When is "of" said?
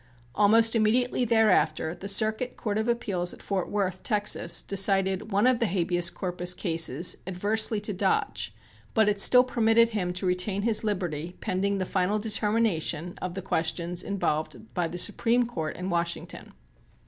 2.79-2.87, 5.45-5.59, 13.21-13.35